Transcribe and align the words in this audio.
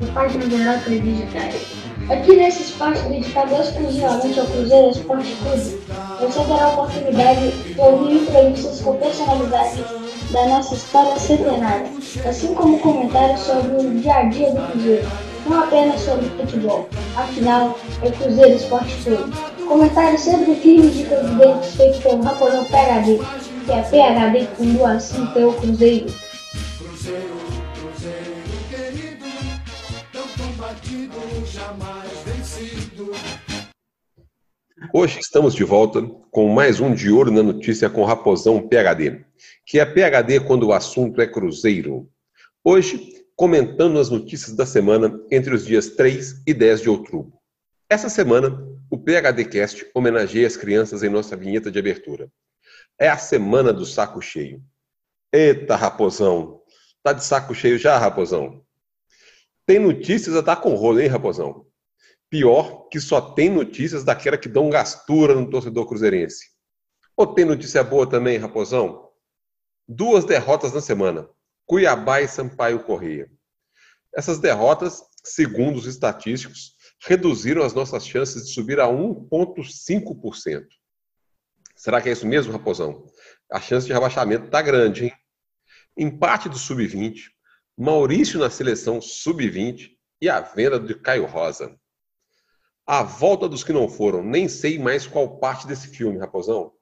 da 0.00 0.12
página 0.12 0.48
geral 0.48 0.78
Creditário. 0.80 1.60
Aqui 2.08 2.36
nesse 2.36 2.62
espaço 2.62 3.08
dedicado 3.08 3.54
exclusivamente 3.54 4.40
ao 4.40 4.46
Cruzeiro 4.46 4.90
Esporte 4.90 5.36
Clube, 5.36 5.80
você 6.20 6.44
terá 6.44 6.64
a 6.64 6.68
oportunidade 6.70 7.50
de 7.50 7.80
ouvir 7.80 8.22
entrevistas 8.22 8.80
com 8.80 8.96
personalidades 8.96 9.84
da 10.32 10.46
nossa 10.46 10.74
história 10.74 11.18
centenária, 11.18 11.90
assim 12.28 12.54
como 12.54 12.78
comentários 12.80 13.40
sobre 13.40 13.76
o 13.76 14.00
dia 14.00 14.14
a 14.14 14.24
dia 14.24 14.50
do 14.50 14.72
Cruzeiro, 14.72 15.08
não 15.46 15.62
apenas 15.62 16.00
sobre 16.00 16.26
futebol. 16.30 16.88
Afinal, 17.16 17.78
é 18.02 18.10
Cruzeiro 18.10 18.56
Esporte 18.56 18.96
Clube. 19.04 19.32
Comentários 19.68 20.22
sempre 20.22 20.54
firmes 20.56 20.98
e 20.98 21.04
confidentes 21.04 21.74
feitos 21.76 22.00
pelo 22.00 22.22
Raponão 22.22 22.64
PHD, 22.64 23.20
que 23.66 23.72
é 23.72 23.82
PHD 23.82 24.46
com 24.56 24.64
doação 24.72 25.26
pelo 25.28 25.52
Cruzeiro. 25.52 26.12
Hoje 34.92 35.20
estamos 35.20 35.54
de 35.54 35.62
volta 35.62 36.02
com 36.32 36.48
mais 36.48 36.80
um 36.80 36.92
De 36.92 37.10
Ouro 37.10 37.30
na 37.30 37.44
Notícia 37.44 37.88
com 37.88 38.04
Raposão 38.04 38.66
PHD, 38.66 39.24
que 39.64 39.78
é 39.78 39.86
PHD 39.86 40.40
quando 40.40 40.66
o 40.66 40.72
assunto 40.72 41.20
é 41.20 41.28
Cruzeiro. 41.28 42.10
Hoje, 42.64 43.24
comentando 43.36 44.00
as 44.00 44.10
notícias 44.10 44.56
da 44.56 44.66
semana 44.66 45.16
entre 45.30 45.54
os 45.54 45.64
dias 45.64 45.90
3 45.90 46.42
e 46.44 46.52
10 46.52 46.82
de 46.82 46.90
outubro. 46.90 47.32
Essa 47.88 48.08
semana, 48.08 48.60
o 48.90 48.98
PHD 48.98 49.44
Cast 49.44 49.88
homenageia 49.94 50.46
as 50.46 50.56
crianças 50.56 51.04
em 51.04 51.08
nossa 51.08 51.36
vinheta 51.36 51.70
de 51.70 51.78
abertura. 51.78 52.28
É 52.98 53.08
a 53.08 53.16
semana 53.16 53.72
do 53.72 53.86
saco 53.86 54.20
cheio. 54.20 54.60
Eita, 55.32 55.76
Raposão! 55.76 56.62
Tá 57.00 57.12
de 57.12 57.24
saco 57.24 57.54
cheio 57.54 57.78
já, 57.78 57.96
Raposão? 57.96 58.64
Tem 59.70 59.78
notícias 59.78 60.34
a 60.34 60.40
dar 60.40 60.56
com 60.56 60.74
rolo, 60.74 60.98
hein, 60.98 61.06
Raposão? 61.06 61.64
Pior 62.28 62.88
que 62.88 62.98
só 62.98 63.20
tem 63.20 63.48
notícias 63.48 64.02
daquela 64.02 64.36
que 64.36 64.48
dão 64.48 64.68
gastura 64.68 65.32
no 65.32 65.48
torcedor 65.48 65.86
cruzeirense. 65.86 66.44
Ou 67.16 67.32
tem 67.34 67.44
notícia 67.44 67.84
boa 67.84 68.04
também, 68.04 68.36
Raposão? 68.36 69.12
Duas 69.86 70.24
derrotas 70.24 70.72
na 70.72 70.80
semana: 70.80 71.30
Cuiabá 71.66 72.20
e 72.20 72.26
Sampaio 72.26 72.82
Correia. 72.82 73.30
Essas 74.12 74.40
derrotas, 74.40 75.04
segundo 75.22 75.76
os 75.76 75.86
estatísticos, 75.86 76.74
reduziram 77.06 77.62
as 77.62 77.72
nossas 77.72 78.04
chances 78.04 78.46
de 78.46 78.52
subir 78.52 78.80
a 78.80 78.88
1,5%. 78.88 80.66
Será 81.76 82.02
que 82.02 82.08
é 82.08 82.12
isso 82.12 82.26
mesmo, 82.26 82.52
Raposão? 82.52 83.06
A 83.52 83.60
chance 83.60 83.86
de 83.86 83.92
rebaixamento 83.92 84.46
está 84.46 84.60
grande, 84.60 85.04
hein? 85.04 85.12
Empate 85.96 86.48
do 86.48 86.58
Sub-20, 86.58 87.30
Maurício 87.82 88.38
na 88.38 88.50
seleção 88.50 89.00
Sub-20 89.00 89.92
e 90.20 90.28
a 90.28 90.38
venda 90.42 90.78
de 90.78 90.94
Caio 90.94 91.24
Rosa. 91.24 91.74
A 92.86 93.02
volta 93.02 93.48
dos 93.48 93.64
que 93.64 93.72
não 93.72 93.88
foram. 93.88 94.22
Nem 94.22 94.50
sei 94.50 94.78
mais 94.78 95.06
qual 95.06 95.38
parte 95.38 95.66
desse 95.66 95.88
filme, 95.88 96.18
Raposão. 96.18 96.74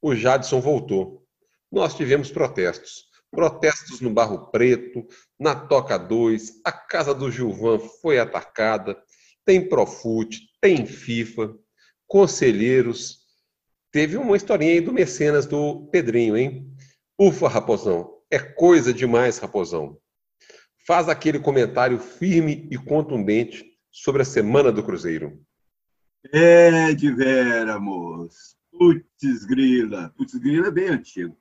O 0.00 0.14
Jadson 0.14 0.58
voltou. 0.62 1.22
Nós 1.70 1.94
tivemos 1.94 2.30
protestos. 2.30 3.02
Protestos 3.30 4.00
no 4.00 4.08
Barro 4.08 4.50
Preto, 4.50 5.06
na 5.38 5.54
Toca 5.54 5.98
2, 5.98 6.62
a 6.64 6.72
casa 6.72 7.12
do 7.12 7.30
Gilvan 7.30 7.78
foi 7.78 8.18
atacada, 8.18 8.96
tem 9.44 9.68
Profute, 9.68 10.40
tem 10.58 10.86
FIFA, 10.86 11.54
conselheiros. 12.06 13.18
Teve 13.92 14.16
uma 14.16 14.38
historinha 14.38 14.72
aí 14.72 14.80
do 14.80 14.90
Mecenas 14.90 15.44
do 15.44 15.86
Pedrinho, 15.92 16.34
hein? 16.34 16.74
Ufa, 17.20 17.46
Raposão, 17.46 18.22
é 18.30 18.38
coisa 18.38 18.90
demais, 18.90 19.36
Raposão. 19.36 20.00
Faz 20.86 21.08
aquele 21.08 21.40
comentário 21.40 21.98
firme 21.98 22.68
e 22.70 22.78
contundente 22.78 23.76
sobre 23.90 24.22
a 24.22 24.24
semana 24.24 24.70
do 24.70 24.84
Cruzeiro. 24.84 25.44
É 26.32 26.94
de 26.94 27.12
vera, 27.12 27.80
moço. 27.80 28.56
Putz 28.70 29.44
grila. 29.44 30.14
Putz 30.16 30.36
grila 30.36 30.68
é 30.68 30.70
bem 30.70 30.88
antigo. 30.88 31.36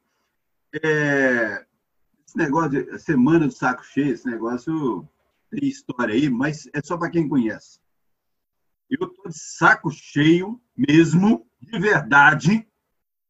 É, 0.83 1.63
esse 2.25 2.35
negócio 2.35 2.71
de 2.71 2.97
semana 2.97 3.45
do 3.45 3.53
saco 3.53 3.85
cheio, 3.85 4.13
esse 4.13 4.25
negócio 4.25 5.07
tem 5.51 5.69
história 5.69 6.15
aí, 6.15 6.27
mas 6.27 6.67
é 6.73 6.81
só 6.81 6.97
para 6.97 7.11
quem 7.11 7.29
conhece. 7.29 7.79
Eu 8.89 9.07
tô 9.07 9.29
de 9.29 9.37
saco 9.37 9.91
cheio 9.91 10.59
mesmo, 10.75 11.45
de 11.61 11.79
verdade, 11.79 12.67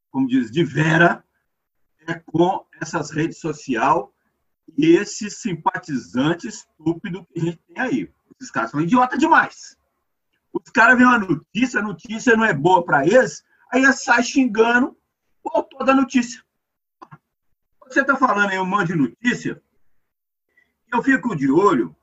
como 0.10 0.28
diz, 0.28 0.50
de 0.50 0.64
vera, 0.64 1.26
é 2.08 2.14
com 2.14 2.66
essas 2.82 3.12
redes 3.12 3.38
sociais 3.40 4.15
e 4.78 4.96
esses 4.96 5.38
simpatizantes 5.38 6.56
estúpidos 6.56 7.26
que 7.32 7.40
a 7.40 7.44
gente 7.44 7.58
tem 7.68 7.80
aí. 7.80 8.14
Esses 8.40 8.52
caras 8.52 8.72
são 8.72 8.82
idiota 8.82 9.18
demais. 9.18 9.78
Os 10.52 10.70
caras 10.72 10.98
veem 10.98 11.08
uma 11.08 11.20
notícia, 11.20 11.80
a 11.80 11.84
notícia 11.84 12.36
não 12.36 12.46
é 12.46 12.54
boa 12.54 12.84
para 12.84 13.06
eles, 13.06 13.44
aí 13.72 13.84
eles 13.84 14.04
saem 14.04 14.24
xingando 14.24 14.98
o 15.44 15.50
autor 15.50 15.86
da 15.86 15.94
notícia. 15.94 16.44
Você 17.88 18.02
está 18.02 18.16
falando 18.16 18.50
aí 18.50 18.60
um 18.60 18.66
monte 18.66 18.88
de 18.88 18.96
notícia, 18.96 19.62
eu 20.92 21.04
fico 21.04 21.36
de 21.36 21.52
olho 21.52 21.96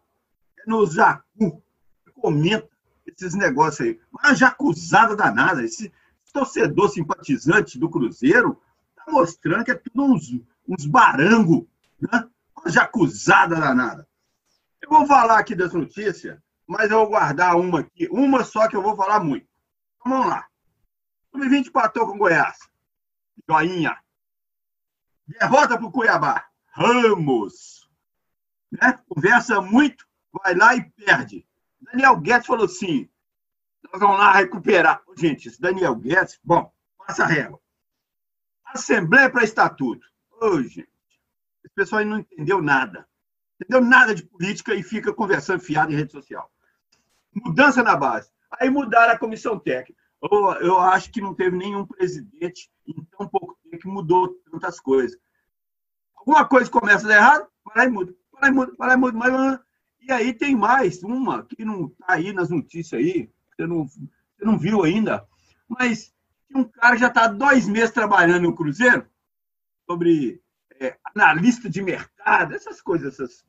no 0.66 0.84
Zacu, 0.86 1.62
comenta 2.14 2.68
esses 3.06 3.34
negócios 3.34 3.80
aí. 3.80 4.00
Uma 4.12 4.34
jacuzada 4.34 5.16
danada, 5.16 5.64
esse 5.64 5.92
torcedor 6.32 6.88
simpatizante 6.90 7.78
do 7.78 7.90
Cruzeiro 7.90 8.60
tá 8.94 9.04
mostrando 9.08 9.64
que 9.64 9.70
é 9.70 9.74
tudo 9.74 10.04
uns, 10.04 10.40
uns 10.68 10.86
barango, 10.86 11.68
né? 12.00 12.28
Uma 12.62 12.70
jacuzada 12.70 13.56
danada. 13.56 14.08
Eu 14.80 14.88
vou 14.88 15.06
falar 15.06 15.38
aqui 15.38 15.54
das 15.54 15.72
notícias 15.72 16.40
mas 16.72 16.90
eu 16.90 16.98
vou 16.98 17.08
guardar 17.08 17.56
uma 17.56 17.80
aqui, 17.80 18.08
uma 18.10 18.44
só 18.44 18.66
que 18.66 18.74
eu 18.74 18.82
vou 18.82 18.96
falar 18.96 19.20
muito. 19.20 19.46
Então, 20.00 20.12
vamos 20.12 20.26
lá. 20.28 20.48
Sub-20 21.30 21.66
empatou 21.66 22.06
com 22.06 22.16
Goiás. 22.16 22.58
Joinha. 23.48 23.96
Derrota 25.26 25.76
para 25.76 25.86
o 25.86 25.92
Cuiabá. 25.92 26.46
Ramos. 26.68 27.88
Né? 28.70 28.98
Conversa 29.06 29.60
muito, 29.60 30.06
vai 30.32 30.54
lá 30.54 30.74
e 30.74 30.90
perde. 30.92 31.46
Daniel 31.80 32.16
Guedes 32.18 32.46
falou 32.46 32.64
assim: 32.64 33.08
nós 33.90 34.00
vamos 34.00 34.18
lá 34.18 34.32
recuperar. 34.32 35.02
Gente, 35.16 35.48
esse 35.48 35.60
Daniel 35.60 35.94
Guedes, 35.94 36.40
bom, 36.42 36.72
passa 36.96 37.24
a 37.24 37.26
régua. 37.26 37.60
Assembleia 38.64 39.30
para 39.30 39.44
Estatuto. 39.44 40.06
Gente, 40.62 40.88
esse 41.64 41.74
pessoal 41.74 42.04
não 42.04 42.18
entendeu 42.18 42.60
nada. 42.60 43.06
Entendeu 43.60 43.80
nada 43.80 44.14
de 44.14 44.24
política 44.24 44.74
e 44.74 44.82
fica 44.82 45.12
conversando 45.12 45.60
fiado 45.60 45.92
em 45.92 45.96
rede 45.96 46.12
social 46.12 46.50
mudança 47.34 47.82
na 47.82 47.96
base. 47.96 48.30
Aí 48.60 48.68
mudaram 48.68 49.14
a 49.14 49.18
comissão 49.18 49.58
técnica. 49.58 50.00
Eu, 50.22 50.52
eu 50.60 50.78
acho 50.80 51.10
que 51.10 51.20
não 51.20 51.34
teve 51.34 51.56
nenhum 51.56 51.86
presidente 51.86 52.70
em 52.86 53.04
tão 53.16 53.26
pouco 53.26 53.56
tempo 53.64 53.78
que 53.78 53.88
mudou 53.88 54.36
tantas 54.50 54.78
coisas. 54.78 55.18
Alguma 56.16 56.44
coisa 56.46 56.70
começa 56.70 57.08
a 57.08 57.14
errado, 57.14 57.48
lá 57.74 57.84
e 57.84 57.88
muda. 57.88 58.14
Lá 58.40 58.48
e 58.48 58.52
muda, 58.52 58.72
lá 58.78 58.94
e 58.94 58.96
muda. 58.96 59.18
Mas, 59.18 59.60
e 60.00 60.12
aí 60.12 60.32
tem 60.32 60.54
mais 60.54 61.02
uma 61.02 61.44
que 61.44 61.64
não 61.64 61.86
está 61.86 62.14
aí 62.14 62.32
nas 62.32 62.50
notícias 62.50 63.00
aí, 63.00 63.30
você 63.56 63.66
não, 63.66 63.86
você 63.86 64.44
não 64.44 64.58
viu 64.58 64.82
ainda, 64.82 65.26
mas 65.68 66.12
um 66.54 66.64
cara 66.64 66.96
já 66.96 67.08
está 67.08 67.26
dois 67.26 67.66
meses 67.66 67.92
trabalhando 67.92 68.42
no 68.42 68.54
Cruzeiro 68.54 69.06
sobre 69.88 70.41
é, 70.82 70.98
analista 71.14 71.70
de 71.70 71.82
mercado, 71.82 72.54
essas 72.54 72.80
coisas. 72.80 73.14
Essas. 73.14 73.44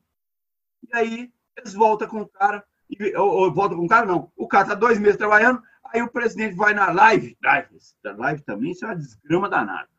E 0.83 0.95
aí 0.95 1.33
eles 1.57 1.73
voltam 1.73 2.07
com 2.07 2.21
o 2.21 2.27
cara 2.27 2.65
e, 2.89 3.15
ou, 3.15 3.29
ou 3.29 3.53
volta 3.53 3.75
com 3.75 3.85
o 3.85 3.87
cara, 3.87 4.05
não. 4.05 4.31
O 4.35 4.47
cara 4.47 4.63
está 4.63 4.75
dois 4.75 4.99
meses 4.99 5.17
trabalhando, 5.17 5.61
aí 5.85 6.01
o 6.01 6.11
presidente 6.11 6.55
vai 6.55 6.73
na 6.73 6.91
live. 6.91 7.37
Live, 7.41 7.79
live 8.03 8.41
também, 8.43 8.71
isso 8.71 8.85
é 8.85 8.89
uma 8.89 8.95
desgrama 8.95 9.49
danada. 9.49 9.89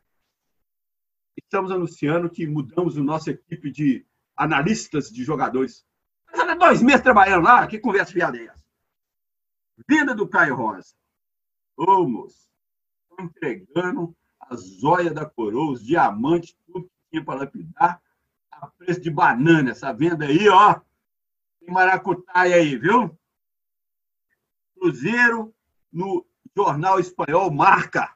Estamos 1.37 1.71
anunciando 1.71 2.31
que 2.31 2.47
mudamos 2.47 2.97
a 2.97 3.03
nossa 3.03 3.31
equipe 3.31 3.71
de 3.71 4.07
analistas 4.37 5.11
de 5.11 5.25
jogadores. 5.25 5.85
Mas 6.33 6.59
dois 6.59 6.83
meses 6.83 7.03
trabalhando 7.03 7.45
lá, 7.45 7.67
que 7.67 7.79
conversa 7.79 8.13
fiada 8.13 8.39
é 8.39 8.47
essa? 8.47 8.65
Venda 9.89 10.15
do 10.15 10.29
Caio 10.29 10.55
Rosa. 10.55 10.95
Ô, 11.77 12.09
moço, 12.09 12.49
entregando 13.19 14.17
a 14.41 14.55
zóia 14.55 15.13
da 15.13 15.29
coroa, 15.29 15.73
os 15.73 15.85
diamantes, 15.85 16.57
tudo 16.67 16.89
para 17.23 17.41
lapidar, 17.41 18.01
a 18.51 18.67
preço 18.67 19.01
de 19.01 19.11
banana. 19.11 19.71
Essa 19.71 19.93
venda 19.93 20.25
aí, 20.25 20.49
ó, 20.49 20.81
tem 21.61 21.73
maracutaia 21.73 22.57
aí, 22.57 22.77
viu? 22.77 23.17
Cruzeiro 24.79 25.55
no 25.93 26.27
jornal 26.57 26.99
espanhol 26.99 27.51
marca. 27.51 28.15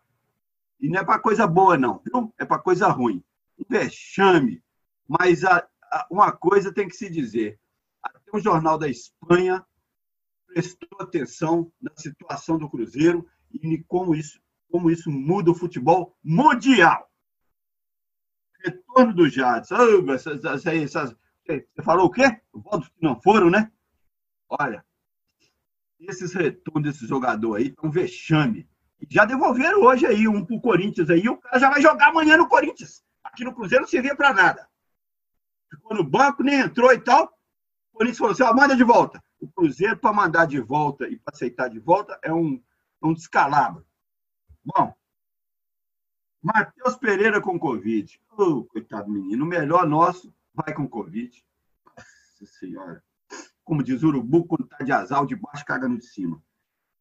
E 0.81 0.89
não 0.89 1.01
é 1.01 1.05
para 1.05 1.19
coisa 1.19 1.47
boa, 1.47 1.77
não, 1.77 2.01
viu? 2.05 2.33
É 2.39 2.45
para 2.45 2.59
coisa 2.59 2.89
ruim. 2.89 3.23
Um 3.59 3.65
vexame. 3.69 4.63
Mas 5.09 5.45
a, 5.45 5.67
a, 5.83 6.07
uma 6.11 6.31
coisa 6.33 6.73
tem 6.73 6.89
que 6.89 6.97
se 6.97 7.11
dizer. 7.11 7.59
Até 8.03 8.31
o 8.33 8.41
jornal 8.41 8.79
da 8.79 8.89
Espanha 8.89 9.65
prestou 10.47 10.99
atenção 11.01 11.73
na 11.81 11.91
situação 11.97 12.59
do 12.59 12.69
Cruzeiro 12.69 13.27
e 13.53 13.79
como 13.85 14.15
isso, 14.15 14.41
como 14.71 14.91
isso 14.91 15.11
muda 15.11 15.51
o 15.51 15.55
futebol 15.55 16.17
mundial. 16.23 17.08
Retorno 18.65 19.15
do 19.15 19.29
Jadson. 19.29 19.77
Oh, 19.77 20.13
essas, 20.13 20.45
essas, 20.45 20.67
essas 20.67 21.17
você 21.49 21.83
falou 21.83 22.07
o 22.07 22.11
quê? 22.11 22.41
Votos 22.53 22.89
que 22.89 23.03
não 23.03 23.21
foram, 23.21 23.49
né? 23.49 23.73
Olha, 24.49 24.85
esses 25.99 26.35
retornos 26.35 26.91
desse 26.91 27.07
jogador 27.07 27.57
aí 27.57 27.69
estão 27.69 27.91
vexame. 27.91 28.69
Já 29.09 29.25
devolveram 29.25 29.83
hoje 29.83 30.07
aí 30.07 30.29
um 30.29 30.45
pro 30.45 30.61
Corinthians 30.61 31.09
aí, 31.09 31.29
o 31.29 31.39
cara 31.39 31.59
já 31.59 31.71
vai 31.71 31.81
jogar 31.81 32.09
amanhã 32.09 32.37
no 32.37 32.49
Corinthians. 32.49 33.03
Aqui 33.25 33.45
no 33.45 33.55
Cruzeiro 33.55 33.83
não 33.83 33.89
servia 33.89 34.15
para 34.15 34.35
nada. 34.35 34.69
Ficou 35.71 35.97
no 35.97 36.05
banco, 36.05 36.43
nem 36.43 36.61
entrou 36.61 36.93
e 36.93 36.99
tal. 36.99 37.25
O 37.93 37.99
Corinthians 37.99 38.19
falou 38.19 38.33
assim: 38.33 38.43
ó, 38.43 38.53
manda 38.53 38.77
de 38.77 38.85
volta. 38.85 39.23
O 39.41 39.49
Cruzeiro, 39.49 39.97
para 39.97 40.13
mandar 40.13 40.47
de 40.47 40.61
volta 40.61 41.09
e 41.09 41.17
para 41.17 41.35
aceitar 41.35 41.69
de 41.69 41.79
volta, 41.79 42.19
é 42.23 42.33
um, 42.33 42.63
é 43.03 43.07
um 43.07 43.15
descalabro. 43.15 43.87
Bom, 44.65 44.95
Matheus 46.43 46.97
Pereira 46.97 47.41
com 47.41 47.59
Covid. 47.59 48.21
Oh, 48.37 48.65
coitado 48.65 49.11
menino, 49.11 49.45
o 49.45 49.49
melhor 49.49 49.87
nosso 49.87 50.33
vai 50.55 50.73
com 50.73 50.89
Covid. 50.89 51.45
Nossa 51.87 52.59
Senhora. 52.59 53.03
Como 53.65 53.83
diz 53.83 54.03
o 54.03 54.09
Urubu, 54.09 54.47
quando 54.47 54.65
está 54.65 54.85
de 54.85 54.93
azar, 54.93 55.27
de 55.27 55.37
baixo 55.37 55.65
caga 55.65 55.89
no 55.89 55.99
de 55.99 56.07
cima. 56.07 56.43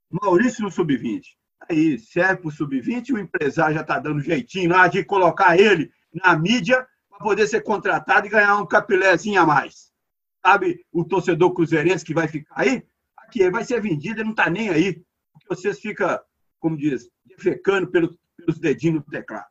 Maurício 0.09 0.63
no 0.63 0.71
sub-20. 0.71 1.23
Aí, 1.69 1.99
serve 1.99 2.41
para 2.41 2.47
o 2.47 2.51
sub-20, 2.51 3.11
o 3.11 3.19
empresário 3.19 3.75
já 3.75 3.81
está 3.81 3.99
dando 3.99 4.21
jeitinho 4.21 4.71
lá 4.71 4.87
de 4.87 5.03
colocar 5.03 5.57
ele 5.57 5.91
na 6.13 6.37
mídia 6.37 6.87
para 7.09 7.19
poder 7.19 7.47
ser 7.47 7.61
contratado 7.61 8.27
e 8.27 8.29
ganhar 8.29 8.57
um 8.57 8.65
capilézinho 8.65 9.41
a 9.41 9.45
mais. 9.45 9.91
Sabe 10.45 10.85
o 10.91 11.03
torcedor 11.03 11.53
cruzeirense 11.53 12.05
que 12.05 12.13
vai 12.13 12.27
ficar 12.27 12.55
aí? 12.61 12.85
Aqui, 13.17 13.41
ele 13.41 13.51
vai 13.51 13.63
ser 13.63 13.81
vendido, 13.81 14.19
ele 14.19 14.25
não 14.25 14.31
está 14.31 14.49
nem 14.49 14.69
aí. 14.69 15.03
Porque 15.33 15.47
vocês 15.49 15.79
ficam, 15.79 16.19
como 16.59 16.77
diz, 16.77 17.09
defecando 17.25 17.87
pelos, 17.87 18.17
pelos 18.37 18.59
dedinhos 18.59 19.03
no 19.05 19.11
teclado. 19.11 19.47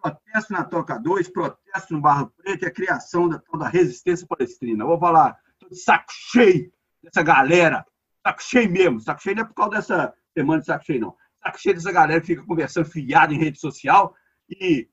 Protesto 0.00 0.52
na 0.52 0.64
Toca 0.64 0.98
2, 0.98 1.28
protesto 1.28 1.94
no 1.94 2.00
Barro 2.00 2.32
Preto 2.36 2.64
e 2.64 2.68
a 2.68 2.70
criação 2.70 3.28
da 3.28 3.38
tal 3.38 3.58
da 3.58 3.68
resistência 3.68 4.26
palestrina. 4.26 4.84
Eu 4.84 4.88
vou 4.88 4.98
falar, 4.98 5.38
estou 5.52 5.68
de 5.68 5.76
saco 5.76 6.10
cheio 6.10 6.72
dessa 7.02 7.22
galera. 7.22 7.84
Saco 8.26 8.42
cheio 8.42 8.70
mesmo. 8.70 9.00
Saco 9.00 9.22
cheio 9.22 9.36
não 9.36 9.42
é 9.42 9.46
por 9.46 9.54
causa 9.54 9.70
dessa 9.72 10.14
semana 10.32 10.60
de 10.60 10.66
saco 10.66 10.84
cheio, 10.84 11.00
não. 11.00 11.16
Saco 11.42 11.58
cheio 11.58 11.74
dessa 11.74 11.92
galera 11.92 12.20
que 12.20 12.28
fica 12.28 12.46
conversando 12.46 12.88
fiado 12.88 13.34
em 13.34 13.38
rede 13.38 13.58
social 13.58 14.14
e 14.48 14.88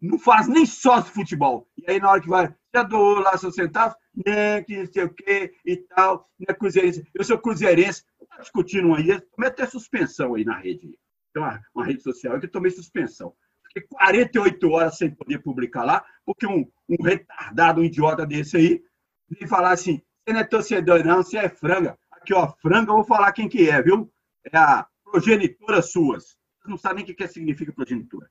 não 0.00 0.18
faz 0.18 0.46
nem 0.46 0.64
sócio 0.64 1.04
de 1.04 1.10
futebol. 1.10 1.68
E 1.76 1.90
aí, 1.90 1.98
na 1.98 2.10
hora 2.10 2.20
que 2.20 2.28
vai, 2.28 2.54
já 2.74 2.82
doou 2.82 3.18
lá 3.20 3.36
seus 3.36 3.54
centavos, 3.54 3.96
né, 4.14 4.62
que 4.62 4.78
não 4.78 4.92
sei 4.92 5.04
o 5.04 5.14
quê 5.14 5.54
e 5.64 5.76
tal, 5.76 6.28
né, 6.38 6.54
cruzeirense. 6.54 7.06
Eu 7.14 7.24
sou 7.24 7.38
cruzeirense, 7.38 8.04
tá 8.28 8.38
discutindo 8.38 8.94
aí, 8.94 9.20
tomei 9.20 9.48
até 9.48 9.66
suspensão 9.66 10.34
aí 10.34 10.44
na 10.44 10.58
rede. 10.58 10.98
Tem 11.32 11.42
uma, 11.42 11.60
uma 11.74 11.84
rede 11.84 12.02
social 12.02 12.38
que 12.38 12.46
eu 12.46 12.50
tomei 12.50 12.70
suspensão. 12.70 13.34
Fiquei 13.66 13.86
48 13.88 14.70
horas 14.70 14.96
sem 14.96 15.14
poder 15.14 15.38
publicar 15.40 15.84
lá, 15.84 16.04
porque 16.24 16.46
um, 16.46 16.70
um 16.88 17.02
retardado, 17.02 17.80
um 17.80 17.84
idiota 17.84 18.26
desse 18.26 18.56
aí, 18.56 18.82
vem 19.28 19.46
falar 19.46 19.72
assim, 19.72 20.00
você 20.24 20.32
não 20.32 20.40
é 20.40 20.44
torcedor 20.44 21.04
não, 21.04 21.22
você 21.22 21.38
é 21.38 21.48
franga. 21.48 21.98
Aqui, 22.10 22.34
ó, 22.34 22.52
franga, 22.60 22.90
eu 22.90 22.96
vou 22.96 23.04
falar 23.04 23.32
quem 23.32 23.48
que 23.48 23.68
é, 23.68 23.82
viu? 23.82 24.12
É 24.44 24.56
a 24.56 24.86
progenitora 25.04 25.82
suas. 25.82 26.38
Não 26.66 26.76
sabem 26.76 27.02
nem 27.02 27.14
o 27.14 27.16
que 27.16 27.26
significa 27.28 27.72
progenitora. 27.72 28.30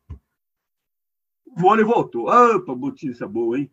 O 1.44 1.60
vôlei 1.60 1.84
voltou. 1.84 2.28
Opa, 2.28 2.76
notícia 2.76 3.28
boa, 3.28 3.58
hein? 3.58 3.72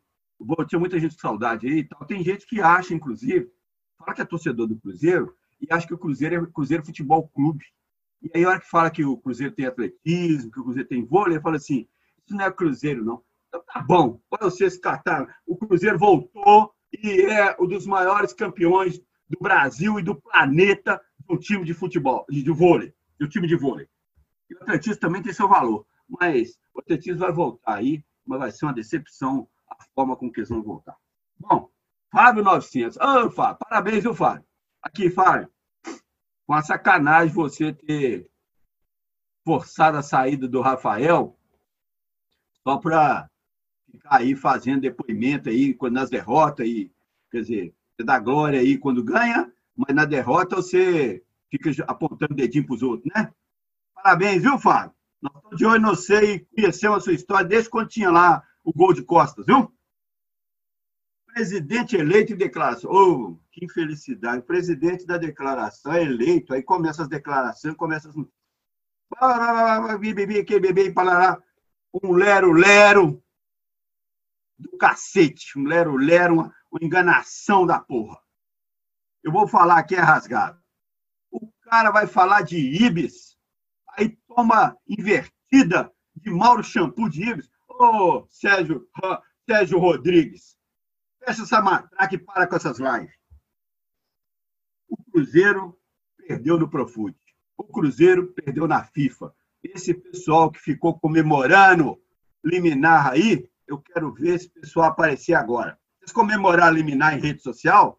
Tinha 0.67 0.79
muita 0.79 0.99
gente 0.99 1.15
com 1.15 1.21
saudade 1.21 1.67
aí 1.67 1.79
e 1.81 1.85
tal. 1.85 2.05
Tem 2.07 2.25
gente 2.25 2.47
que 2.47 2.61
acha, 2.61 2.95
inclusive, 2.95 3.51
fala 3.99 4.15
que 4.15 4.23
é 4.23 4.25
torcedor 4.25 4.67
do 4.67 4.79
Cruzeiro 4.79 5.37
e 5.61 5.67
acha 5.71 5.87
que 5.87 5.95
o 5.95 5.99
Cruzeiro 5.99 6.35
é 6.35 6.47
Cruzeiro 6.51 6.85
Futebol 6.85 7.29
Clube. 7.29 7.65
E 8.25 8.31
aí, 8.35 8.45
a 8.45 8.49
hora 8.49 8.61
que 8.61 8.71
fala 8.71 8.91
que 8.91 9.05
o 9.05 9.19
Cruzeiro 9.19 9.53
tem 9.53 9.67
atletismo, 9.67 10.51
que 10.51 10.59
o 10.59 10.65
Cruzeiro 10.65 10.89
tem 10.89 11.05
vôlei, 11.05 11.41
fala 11.41 11.57
assim: 11.57 11.87
isso 12.25 12.35
não 12.35 12.45
é 12.45 12.51
Cruzeiro, 12.51 13.05
não. 13.05 13.23
Então 13.49 13.63
tá 13.67 13.83
bom, 13.83 14.19
para 14.31 14.49
vocês 14.49 14.79
cataram. 14.79 15.29
O 15.47 15.57
Cruzeiro 15.57 15.99
voltou 15.99 16.75
e 16.93 17.23
é 17.23 17.55
um 17.61 17.67
dos 17.67 17.87
maiores 17.87 18.33
campeões 18.33 18.99
do 19.29 19.39
Brasil 19.41 19.99
e 19.99 20.03
do 20.03 20.17
planeta 20.17 21.01
do 21.29 21.37
time 21.39 21.65
de 21.65 21.75
futebol, 21.75 22.25
de, 22.29 22.43
de 22.43 22.51
vôlei, 22.51 22.95
do 23.19 23.29
time 23.29 23.47
de 23.47 23.57
vôlei. 23.57 23.87
E 24.49 24.55
o 24.55 24.63
atletismo 24.63 25.01
também 25.01 25.23
tem 25.23 25.33
seu 25.33 25.49
valor. 25.49 25.87
Mas 26.09 26.59
o 26.73 26.81
atletismo 26.81 27.21
vai 27.21 27.33
voltar 27.33 27.75
aí, 27.75 28.03
mas 28.27 28.39
vai 28.39 28.51
ser 28.51 28.65
uma 28.65 28.75
decepção 28.75 29.49
a 29.69 29.77
forma 29.95 30.17
com 30.17 30.31
que 30.31 30.41
eles 30.41 30.49
vão 30.49 30.63
voltar. 30.63 30.97
Bom, 31.39 31.71
Fábio 32.11 32.43
900. 32.43 32.97
Ô, 32.97 33.31
Fábio, 33.31 33.59
parabéns, 33.69 34.03
viu, 34.03 34.15
Fábio? 34.15 34.45
Aqui, 34.83 35.11
Fábio. 35.11 35.49
Com 36.47 36.55
a 36.55 36.63
sacanagem 36.63 37.35
você 37.35 37.73
ter 37.73 38.31
forçado 39.45 39.99
a 39.99 40.03
saída 40.03 40.49
do 40.49 40.61
Rafael 40.61 41.39
só 42.63 42.79
para 42.79 43.29
ficar 43.91 44.17
aí 44.17 44.35
fazendo 44.35 44.83
depoimento 44.83 45.49
aí 45.49 45.75
quando 45.75 45.95
nas 45.95 46.11
derrotas 46.11 46.67
e 46.67 46.91
quer 47.31 47.41
dizer, 47.41 47.75
você 47.97 48.05
dá 48.05 48.19
glória 48.19 48.61
aí 48.61 48.79
quando 48.79 49.05
ganha, 49.05 49.53
mas 49.77 49.95
na 49.95 50.05
derrota 50.05 50.57
você 50.57 51.23
fica 51.51 51.71
apontando 51.87 52.35
dedinho 52.35 52.67
para 52.67 52.75
os 52.75 52.83
outros, 52.83 53.13
né? 53.15 53.33
Parabéns, 53.95 54.43
viu, 54.43 54.59
Fábio? 54.59 54.95
Nós 55.21 55.35
estamos 55.35 55.59
de 55.59 55.67
olho 55.67 55.81
no 55.83 55.89
você 55.89 56.35
e 56.35 56.41
conhecemos 56.41 56.99
a 56.99 57.01
sua 57.01 57.13
história 57.15 57.49
desde 57.49 57.71
quando 57.71 57.89
tinha 57.89 58.11
lá 58.11 58.43
o 58.63 58.73
gol 58.73 58.93
de 58.93 59.03
costas, 59.03 59.47
viu? 59.47 59.74
Presidente 61.35 61.97
eleito 61.97 62.33
e 62.33 62.37
declaração. 62.37 62.91
Oh, 62.91 63.39
que 63.51 63.65
infelicidade. 63.65 64.43
Presidente 64.43 65.05
da 65.05 65.19
declaração 65.19 65.93
é 65.93 66.03
eleito, 66.03 66.55
aí 66.55 66.63
começa 66.63 67.03
as 67.03 67.09
declarações, 67.09 67.75
começa 67.75 68.09
as. 68.09 68.15
Um 72.03 72.13
lero-lero 72.13 73.23
do 74.59 74.77
cacete. 74.79 75.59
Um 75.59 75.65
lero-lero, 75.65 76.35
uma, 76.35 76.55
uma 76.71 76.81
enganação 76.83 77.67
da 77.67 77.81
porra. 77.81 78.19
Eu 79.23 79.33
vou 79.33 79.49
falar 79.49 79.79
aqui 79.79 79.95
é 79.95 80.01
rasgado. 80.01 80.61
O 81.31 81.51
cara 81.63 81.91
vai 81.91 82.07
falar 82.07 82.43
de 82.43 82.57
Ibis 82.57 83.35
aí 83.97 84.17
toma 84.29 84.77
invertida 84.89 85.91
de 86.17 86.31
Mauro 86.31 86.63
Shampoo 86.63 87.09
de 87.09 87.31
Ibis. 87.31 87.51
Ô, 87.69 87.85
oh, 87.85 88.27
Sérgio, 88.29 88.87
Sérgio 89.49 89.79
Rodrigues, 89.79 90.57
fecha 91.25 91.43
essa 91.43 91.61
matraca 91.61 92.15
e 92.15 92.19
para 92.19 92.47
com 92.47 92.57
essas 92.57 92.79
lives. 92.79 93.15
O 94.89 94.97
Cruzeiro 95.11 95.79
perdeu 96.17 96.59
no 96.59 96.69
Profute. 96.69 97.19
O 97.57 97.65
Cruzeiro 97.65 98.33
perdeu 98.33 98.67
na 98.67 98.85
FIFA. 98.85 99.35
Esse 99.63 99.95
pessoal 99.95 100.51
que 100.51 100.59
ficou 100.59 100.99
comemorando 100.99 101.99
liminar 102.45 103.09
aí, 103.09 103.49
eu 103.67 103.79
quero 103.79 104.13
ver 104.13 104.35
esse 104.35 104.49
pessoal 104.49 104.91
aparecer 104.91 105.35
agora. 105.35 105.79
Vocês 105.99 106.13
comemorar 106.13 106.73
liminar 106.73 107.17
em 107.17 107.21
rede 107.21 107.43
social? 107.43 107.99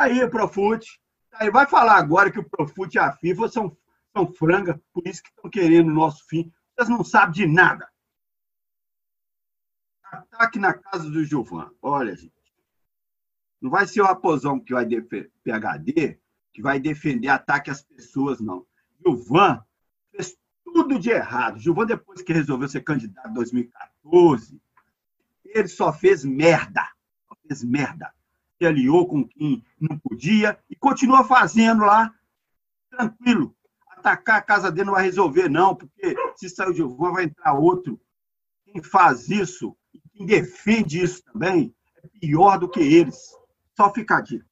O 0.00 0.30
Profute. 0.30 1.00
Aí 1.34 1.50
vai 1.50 1.66
falar 1.66 1.96
agora 1.96 2.30
que 2.30 2.38
o 2.38 2.48
Profute 2.48 2.96
e 2.96 3.00
a 3.00 3.12
FIFA 3.12 3.48
são 3.48 3.76
são 4.14 4.32
franga, 4.32 4.80
por 4.92 5.06
isso 5.06 5.22
que 5.22 5.30
estão 5.30 5.50
querendo 5.50 5.88
o 5.88 5.94
nosso 5.94 6.26
fim. 6.28 6.52
Vocês 6.76 6.88
não 6.88 7.02
sabem 7.02 7.32
de 7.32 7.46
nada. 7.46 7.88
Ataque 10.12 10.58
na 10.58 10.74
casa 10.74 11.10
do 11.10 11.24
Gilvan. 11.24 11.70
Olha, 11.80 12.14
gente. 12.14 12.32
Não 13.60 13.70
vai 13.70 13.86
ser 13.86 14.00
o 14.00 14.04
Raposão 14.04 14.60
que 14.60 14.72
vai 14.72 14.84
defender 14.84 15.30
PHD, 15.42 16.20
que 16.52 16.60
vai 16.60 16.78
defender 16.78 17.28
ataque 17.28 17.70
às 17.70 17.82
pessoas, 17.82 18.40
não. 18.40 18.66
Gilvan 19.00 19.64
fez 20.10 20.36
tudo 20.64 20.98
de 20.98 21.10
errado. 21.10 21.58
Gilvan, 21.58 21.86
depois 21.86 22.22
que 22.22 22.32
resolveu 22.32 22.68
ser 22.68 22.82
candidato 22.82 23.30
em 23.30 23.34
2014, 23.34 24.60
ele 25.44 25.68
só 25.68 25.92
fez 25.92 26.24
merda. 26.24 26.86
Só 27.28 27.36
fez 27.46 27.64
merda. 27.64 28.12
Se 28.58 28.66
aliou 28.66 29.08
com 29.08 29.26
quem 29.26 29.64
não 29.80 29.98
podia 29.98 30.58
e 30.68 30.76
continua 30.76 31.24
fazendo 31.24 31.84
lá, 31.84 32.14
tranquilo 32.90 33.56
atacar 34.02 34.38
a 34.38 34.42
casa 34.42 34.70
dele 34.70 34.86
não 34.86 34.94
vai 34.94 35.04
resolver, 35.04 35.48
não, 35.48 35.76
porque 35.76 36.16
se 36.36 36.50
sair 36.50 36.70
o 36.70 36.74
Gilvan, 36.74 37.12
vai 37.12 37.24
entrar 37.24 37.54
outro. 37.54 38.00
Quem 38.64 38.82
faz 38.82 39.30
isso, 39.30 39.76
quem 40.22 40.26
defende 40.26 41.02
isso 41.02 41.22
também, 41.24 41.74
é 42.02 42.08
pior 42.20 42.58
do 42.58 42.68
que 42.68 42.80
eles. 42.80 43.16
Só 43.76 43.92
fica 43.92 44.16
aqui. 44.16 44.42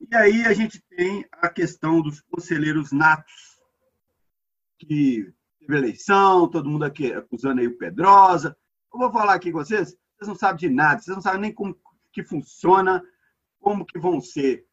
E 0.00 0.14
aí 0.14 0.46
a 0.46 0.52
gente 0.52 0.80
tem 0.96 1.26
a 1.32 1.48
questão 1.48 2.00
dos 2.00 2.20
conselheiros 2.22 2.90
natos, 2.90 3.60
que 4.78 5.30
teve 5.58 5.76
eleição, 5.76 6.48
todo 6.48 6.70
mundo 6.70 6.84
aqui 6.84 7.12
acusando 7.12 7.60
aí 7.60 7.66
o 7.66 7.76
Pedrosa. 7.76 8.56
Eu 8.92 8.98
vou 8.98 9.12
falar 9.12 9.34
aqui 9.34 9.52
com 9.52 9.58
vocês, 9.58 9.90
vocês 10.16 10.28
não 10.28 10.34
sabem 10.34 10.56
de 10.56 10.74
nada, 10.74 11.00
vocês 11.00 11.14
não 11.14 11.22
sabem 11.22 11.40
nem 11.40 11.52
como 11.52 11.78
que 12.12 12.24
funciona, 12.24 13.02
como 13.60 13.84
que 13.84 13.98
vão 13.98 14.20
ser 14.20 14.66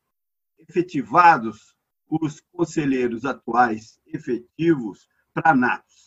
efetivados 0.57 1.75
os 2.09 2.39
conselheiros 2.53 3.25
atuais 3.25 3.99
efetivos 4.07 5.09
para 5.33 5.53
natos. 5.53 6.06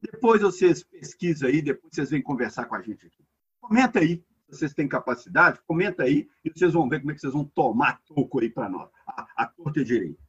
Depois 0.00 0.40
vocês 0.40 0.82
pesquisam 0.84 1.48
aí, 1.48 1.60
depois 1.60 1.92
vocês 1.92 2.10
vêm 2.10 2.22
conversar 2.22 2.66
com 2.66 2.74
a 2.74 2.82
gente 2.82 3.06
aqui. 3.06 3.24
Comenta 3.60 3.98
aí, 3.98 4.24
se 4.48 4.56
vocês 4.58 4.72
têm 4.72 4.88
capacidade, 4.88 5.60
comenta 5.66 6.04
aí 6.04 6.28
e 6.44 6.50
vocês 6.50 6.72
vão 6.72 6.88
ver 6.88 7.00
como 7.00 7.10
é 7.10 7.14
que 7.14 7.20
vocês 7.20 7.32
vão 7.32 7.44
tomar 7.44 8.00
toco 8.02 8.40
aí 8.40 8.48
para 8.48 8.68
nós, 8.68 8.90
a, 9.06 9.26
a 9.36 9.46
torta 9.46 9.84
direita. 9.84 10.22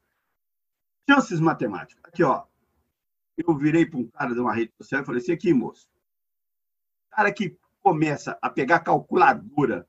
Chances 1.09 1.39
matemáticas. 1.39 2.03
Aqui, 2.03 2.23
ó. 2.23 2.45
Eu 3.37 3.57
virei 3.57 3.85
para 3.85 3.99
um 3.99 4.07
cara 4.07 4.33
de 4.33 4.39
uma 4.39 4.53
rede 4.53 4.73
social 4.77 5.01
e 5.01 5.05
falei 5.05 5.21
assim, 5.21 5.31
aqui, 5.31 5.53
moço. 5.53 5.89
Cara 7.11 7.31
que 7.31 7.57
começa 7.81 8.37
a 8.41 8.49
pegar 8.49 8.79
calculadora 8.81 9.87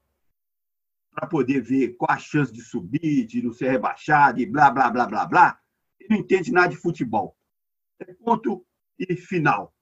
para 1.12 1.26
poder 1.26 1.60
ver 1.60 1.96
qual 1.96 2.10
a 2.10 2.18
chance 2.18 2.52
de 2.52 2.62
subir, 2.62 3.26
de 3.26 3.42
não 3.42 3.52
ser 3.52 3.70
rebaixado 3.70 4.40
e 4.40 4.46
blá, 4.46 4.70
blá, 4.70 4.90
blá, 4.90 5.06
blá, 5.06 5.26
blá. 5.26 5.60
Ele 5.99 6.10
não 6.10 6.16
entende 6.18 6.52
nada 6.52 6.68
de 6.68 6.76
futebol. 6.76 7.37
É 7.99 8.14
ponto 8.14 8.64
e 9.09 9.16
final. 9.16 9.75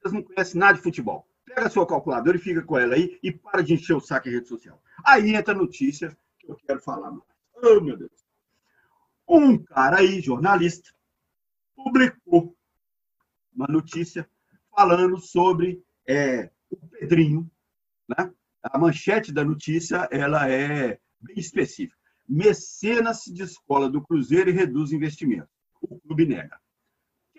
Vocês 0.00 0.12
não 0.12 0.22
conhecem 0.22 0.58
nada 0.58 0.74
de 0.74 0.82
futebol. 0.82 1.26
Pega 1.44 1.66
a 1.66 1.70
sua 1.70 1.86
calculadora 1.86 2.36
e 2.36 2.40
fica 2.40 2.62
com 2.62 2.78
ela 2.78 2.94
aí 2.94 3.18
e 3.22 3.30
para 3.30 3.62
de 3.62 3.74
encher 3.74 3.94
o 3.94 4.00
saco 4.00 4.28
em 4.28 4.32
rede 4.32 4.48
social. 4.48 4.82
Aí 5.04 5.34
entra 5.34 5.54
a 5.54 5.56
notícia 5.56 6.16
que 6.38 6.50
eu 6.50 6.56
quero 6.56 6.80
falar 6.80 7.10
mais. 7.10 7.22
Oh, 7.56 7.80
meu 7.80 7.96
Deus. 7.96 8.24
Um 9.28 9.62
cara 9.62 9.98
aí, 9.98 10.20
jornalista, 10.20 10.90
publicou 11.74 12.56
uma 13.54 13.66
notícia 13.68 14.28
falando 14.74 15.18
sobre 15.18 15.82
é, 16.06 16.50
o 16.70 16.76
Pedrinho. 16.88 17.50
Né? 18.08 18.32
A 18.62 18.78
manchete 18.78 19.32
da 19.32 19.44
notícia 19.44 20.08
ela 20.10 20.50
é 20.50 20.98
bem 21.20 21.38
específica. 21.38 21.96
Mecenas 22.28 23.22
de 23.26 23.42
escola 23.42 23.88
do 23.88 24.02
Cruzeiro 24.02 24.50
e 24.50 24.52
reduz 24.52 24.92
investimento. 24.92 25.48
O 25.80 26.00
clube 26.00 26.26
nega. 26.26 26.58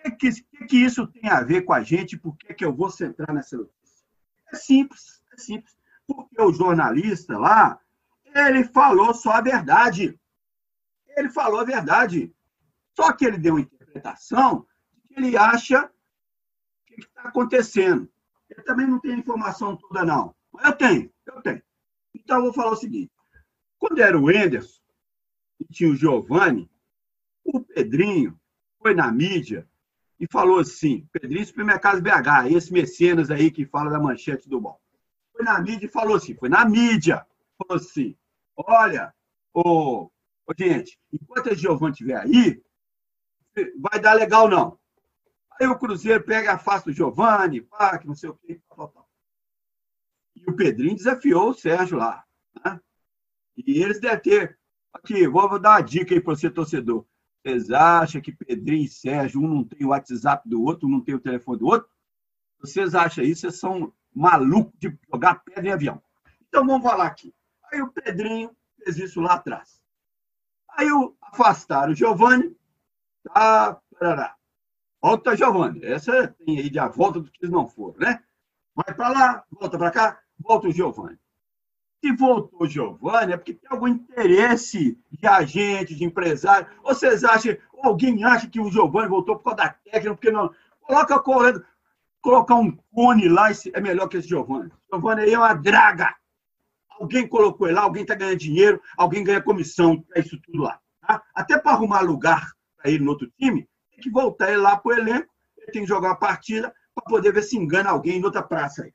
Que, 0.06 0.30
que, 0.30 0.66
que, 0.66 0.76
isso 0.76 1.06
tem 1.06 1.28
a 1.28 1.42
ver 1.42 1.62
com 1.62 1.72
a 1.72 1.82
gente? 1.82 2.16
Por 2.16 2.36
que, 2.36 2.54
que 2.54 2.64
eu 2.64 2.74
vou 2.74 2.90
centrar 2.90 3.34
nessa 3.34 3.56
notícia? 3.56 4.04
É 4.52 4.56
simples, 4.56 5.22
é 5.32 5.38
simples. 5.38 5.76
Porque 6.06 6.40
o 6.40 6.52
jornalista 6.52 7.36
lá, 7.36 7.80
ele 8.24 8.64
falou 8.64 9.12
só 9.12 9.32
a 9.32 9.40
verdade. 9.40 10.18
Ele 11.16 11.28
falou 11.30 11.60
a 11.60 11.64
verdade. 11.64 12.32
Só 12.94 13.12
que 13.12 13.24
ele 13.24 13.38
deu 13.38 13.54
uma 13.54 13.60
interpretação 13.60 14.66
que 15.08 15.14
ele 15.18 15.36
acha 15.36 15.90
que 16.86 17.00
está 17.00 17.22
acontecendo. 17.22 18.08
Ele 18.48 18.62
também 18.62 18.86
não 18.86 19.00
a 19.02 19.08
informação 19.08 19.76
toda, 19.76 20.04
não. 20.04 20.34
Mas 20.52 20.66
eu 20.66 20.72
tenho, 20.76 21.12
eu 21.26 21.42
tenho. 21.42 21.62
Então, 22.14 22.38
eu 22.38 22.44
vou 22.44 22.52
falar 22.52 22.70
o 22.70 22.76
seguinte. 22.76 23.12
Quando 23.78 24.00
era 24.00 24.18
o 24.18 24.30
Enderson 24.30 24.80
e 25.60 25.64
tinha 25.66 25.90
o 25.90 25.96
Giovanni, 25.96 26.70
o 27.44 27.60
Pedrinho 27.60 28.38
foi 28.78 28.94
na 28.94 29.10
mídia 29.10 29.68
e 30.18 30.26
falou 30.30 30.58
assim, 30.58 31.06
Pedrinho 31.12 31.46
Supermercados 31.46 32.00
BH, 32.00 32.50
esse 32.50 32.72
mecenas 32.72 33.30
aí 33.30 33.50
que 33.50 33.66
fala 33.66 33.90
da 33.90 34.00
manchete 34.00 34.48
do 34.48 34.60
bom. 34.60 34.78
Foi 35.32 35.44
na 35.44 35.60
mídia 35.60 35.86
e 35.86 35.90
falou 35.90 36.16
assim, 36.16 36.34
foi 36.34 36.48
na 36.48 36.64
mídia, 36.64 37.26
falou 37.58 37.82
assim, 37.82 38.16
olha, 38.56 39.14
ô, 39.52 40.10
ô 40.46 40.54
gente, 40.58 40.98
enquanto 41.12 41.50
a 41.50 41.54
Giovanni 41.54 41.92
estiver 41.92 42.16
aí, 42.16 42.62
vai 43.78 44.00
dar 44.00 44.14
legal 44.14 44.48
não. 44.48 44.78
Aí 45.60 45.66
o 45.66 45.78
Cruzeiro 45.78 46.22
pega 46.22 46.52
a 46.52 46.58
face 46.58 46.86
do 46.86 46.92
Giovanni, 46.92 47.62
pá, 47.62 47.98
que 47.98 48.06
não 48.06 48.14
sei 48.14 48.30
o 48.30 48.34
quê, 48.34 48.60
pá, 48.68 48.88
pá. 48.88 49.04
E 50.34 50.50
o 50.50 50.54
Pedrinho 50.54 50.96
desafiou 50.96 51.50
o 51.50 51.54
Sérgio 51.54 51.96
lá. 51.96 52.24
Né? 52.64 52.80
E 53.56 53.82
eles 53.82 53.98
devem 53.98 54.20
ter. 54.20 54.58
Aqui, 54.92 55.26
vou 55.26 55.58
dar 55.58 55.70
uma 55.70 55.80
dica 55.80 56.14
aí 56.14 56.20
para 56.20 56.34
você, 56.34 56.50
torcedor. 56.50 57.06
Vocês 57.46 57.70
acham 57.70 58.20
que 58.20 58.32
Pedrinho 58.32 58.82
e 58.82 58.88
Sérgio, 58.88 59.40
um 59.40 59.46
não 59.46 59.62
tem 59.62 59.86
o 59.86 59.90
WhatsApp 59.90 60.48
do 60.48 60.64
outro, 60.64 60.88
um 60.88 60.90
não 60.90 61.00
tem 61.00 61.14
o 61.14 61.20
telefone 61.20 61.60
do 61.60 61.66
outro? 61.66 61.88
Vocês 62.58 62.92
acham 62.92 63.22
isso? 63.22 63.42
Vocês 63.42 63.60
são 63.60 63.92
malucos 64.12 64.74
de 64.80 64.98
jogar 65.08 65.44
pedra 65.44 65.68
em 65.68 65.72
avião. 65.72 66.02
Então 66.48 66.66
vamos 66.66 66.82
falar 66.82 67.06
aqui. 67.06 67.32
Aí 67.70 67.80
o 67.80 67.86
Pedrinho 67.92 68.50
fez 68.82 68.98
isso 68.98 69.20
lá 69.20 69.34
atrás. 69.34 69.80
Aí 70.70 70.90
o, 70.90 71.14
afastaram 71.22 71.92
o 71.92 71.94
Giovanni. 71.94 72.52
Tá, 73.22 73.80
parará. 73.96 74.34
Volta, 75.00 75.36
Giovanni. 75.36 75.84
Essa 75.84 76.34
tem 76.44 76.58
aí 76.58 76.68
de 76.68 76.80
a 76.80 76.88
volta 76.88 77.20
do 77.20 77.30
que 77.30 77.46
não 77.46 77.68
foram, 77.68 78.00
né? 78.00 78.24
Vai 78.74 78.92
para 78.92 79.08
lá, 79.08 79.44
volta 79.52 79.78
para 79.78 79.92
cá, 79.92 80.20
volta 80.36 80.66
o 80.66 80.72
Giovanni. 80.72 81.16
Se 82.00 82.10
voltou 82.10 82.64
o 82.64 82.68
Giovanni, 82.68 83.34
é 83.34 83.36
porque 83.36 83.54
tem 83.54 83.70
algum 83.70 83.86
interesse 83.86 84.98
de 85.20 85.26
agente, 85.26 85.94
de 85.94 86.04
empresário. 86.04 86.66
Vocês 86.82 87.24
acham, 87.24 87.56
alguém 87.82 88.24
acha 88.24 88.48
que 88.48 88.60
o 88.60 88.70
Giovanni 88.70 89.08
voltou 89.08 89.36
por 89.36 89.44
causa 89.44 89.56
da 89.56 89.68
técnica, 89.68 90.14
porque 90.14 90.30
não. 90.30 90.50
Coloca 90.80 91.18
correndo, 91.18 91.64
colocar 92.20 92.54
um 92.54 92.76
cone 92.92 93.28
lá 93.28 93.48
é 93.72 93.80
melhor 93.80 94.08
que 94.08 94.18
esse 94.18 94.28
Giovanni. 94.28 94.70
Giovanni 94.92 95.22
aí 95.22 95.34
é 95.34 95.38
uma 95.38 95.54
draga. 95.54 96.14
Alguém 96.98 97.28
colocou 97.28 97.66
ele 97.66 97.76
lá, 97.76 97.82
alguém 97.82 98.02
está 98.02 98.14
ganhando 98.14 98.38
dinheiro, 98.38 98.80
alguém 98.96 99.24
ganha 99.24 99.42
comissão 99.42 100.00
para 100.02 100.20
isso 100.20 100.40
tudo 100.42 100.62
lá. 100.62 100.80
Tá? 101.00 101.22
Até 101.34 101.58
para 101.58 101.72
arrumar 101.72 102.00
lugar 102.00 102.52
para 102.76 102.90
ele 102.90 103.04
no 103.04 103.10
outro 103.10 103.30
time, 103.38 103.68
tem 103.90 104.00
que 104.00 104.10
voltar 104.10 104.48
ele 104.48 104.58
lá 104.58 104.76
para 104.76 104.90
o 104.90 104.94
elenco, 104.94 105.28
ele 105.58 105.72
tem 105.72 105.82
que 105.82 105.88
jogar 105.88 106.08
uma 106.08 106.18
partida 106.18 106.74
para 106.94 107.04
poder 107.04 107.32
ver 107.32 107.42
se 107.42 107.56
engana 107.56 107.90
alguém 107.90 108.18
em 108.18 108.24
outra 108.24 108.42
praça 108.42 108.84
aí. 108.84 108.94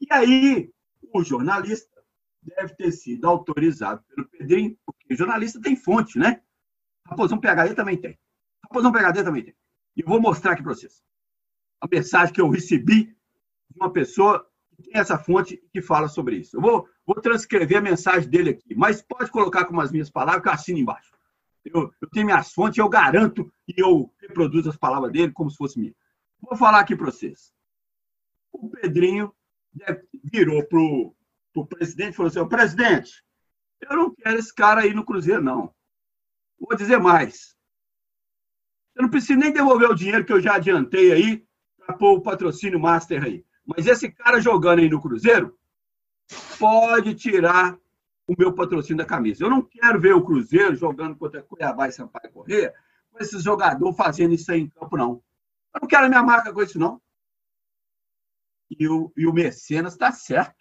E 0.00 0.06
aí, 0.10 0.70
o 1.12 1.22
jornalista 1.22 1.99
deve 2.42 2.74
ter 2.74 2.92
sido 2.92 3.26
autorizado 3.26 4.02
pelo 4.04 4.28
Pedrinho, 4.28 4.76
porque 4.84 5.14
jornalista 5.14 5.60
tem 5.60 5.76
fonte, 5.76 6.18
né? 6.18 6.42
Raposão 7.06 7.38
PHD 7.38 7.74
também 7.74 7.96
tem. 7.96 8.18
Raposão 8.64 8.92
PHD 8.92 9.24
também 9.24 9.44
tem. 9.44 9.54
E 9.96 10.02
vou 10.02 10.20
mostrar 10.20 10.52
aqui 10.52 10.62
para 10.62 10.74
vocês. 10.74 11.02
A 11.80 11.86
mensagem 11.90 12.32
que 12.32 12.40
eu 12.40 12.48
recebi 12.48 13.04
de 13.04 13.76
uma 13.76 13.92
pessoa 13.92 14.46
que 14.76 14.82
tem 14.82 15.00
essa 15.00 15.18
fonte 15.18 15.62
que 15.72 15.82
fala 15.82 16.08
sobre 16.08 16.36
isso. 16.36 16.56
Eu 16.56 16.60
vou, 16.60 16.88
vou 17.06 17.20
transcrever 17.20 17.78
a 17.78 17.82
mensagem 17.82 18.28
dele 18.28 18.50
aqui, 18.50 18.74
mas 18.74 19.02
pode 19.02 19.30
colocar 19.30 19.64
com 19.64 19.80
as 19.80 19.90
minhas 19.90 20.10
palavras 20.10 20.42
que 20.42 20.48
eu 20.48 20.52
assino 20.52 20.78
embaixo. 20.78 21.10
Eu, 21.64 21.92
eu 22.00 22.08
tenho 22.10 22.26
minhas 22.26 22.52
fontes, 22.52 22.78
eu 22.78 22.88
garanto 22.88 23.52
e 23.68 23.74
eu 23.76 24.12
reproduzo 24.18 24.70
as 24.70 24.76
palavras 24.76 25.12
dele 25.12 25.32
como 25.32 25.50
se 25.50 25.56
fosse 25.56 25.78
minha. 25.78 25.94
Vou 26.40 26.56
falar 26.56 26.80
aqui 26.80 26.96
para 26.96 27.06
vocês. 27.06 27.52
O 28.52 28.70
Pedrinho 28.70 29.32
virou 30.24 30.64
para 30.66 30.78
o 30.78 31.14
presidente 31.66 32.12
e 32.12 32.16
falou 32.16 32.30
assim: 32.30 32.48
presidente, 32.48 33.24
eu 33.80 33.96
não 33.96 34.14
quero 34.14 34.38
esse 34.38 34.54
cara 34.54 34.82
aí 34.82 34.94
no 34.94 35.04
Cruzeiro, 35.04 35.42
não. 35.42 35.74
Vou 36.58 36.76
dizer 36.76 36.98
mais. 36.98 37.56
Eu 38.94 39.02
não 39.02 39.10
preciso 39.10 39.38
nem 39.38 39.52
devolver 39.52 39.88
o 39.88 39.94
dinheiro 39.94 40.24
que 40.24 40.32
eu 40.32 40.40
já 40.40 40.56
adiantei 40.56 41.12
aí 41.12 41.46
para 41.78 41.96
pôr 41.96 42.18
o 42.18 42.22
patrocínio 42.22 42.78
master 42.78 43.24
aí. 43.24 43.44
Mas 43.64 43.86
esse 43.86 44.10
cara 44.10 44.40
jogando 44.40 44.80
aí 44.80 44.88
no 44.88 45.00
Cruzeiro 45.00 45.58
pode 46.58 47.14
tirar 47.14 47.78
o 48.26 48.34
meu 48.38 48.52
patrocínio 48.54 48.98
da 48.98 49.04
camisa. 49.04 49.44
Eu 49.44 49.50
não 49.50 49.62
quero 49.62 50.00
ver 50.00 50.14
o 50.14 50.24
Cruzeiro 50.24 50.76
jogando 50.76 51.16
contra 51.16 51.42
Cuiabá 51.42 51.88
e 51.88 51.92
Sampaio 51.92 52.32
Corrêa 52.32 52.74
com 53.10 53.18
esse 53.18 53.38
jogador 53.40 53.92
fazendo 53.94 54.34
isso 54.34 54.50
aí 54.52 54.60
em 54.60 54.68
campo, 54.68 54.96
não. 54.96 55.22
Eu 55.74 55.80
não 55.82 55.88
quero 55.88 56.08
minha 56.08 56.22
marca 56.22 56.52
com 56.52 56.62
isso, 56.62 56.78
não. 56.78 57.00
E 58.70 58.88
o, 58.88 59.12
e 59.16 59.26
o 59.26 59.32
Mecenas 59.32 59.94
está 59.94 60.12
certo. 60.12 60.59